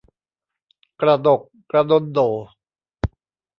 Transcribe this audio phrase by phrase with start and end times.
[1.01, 1.41] กระดก
[1.71, 2.27] กระดนโด่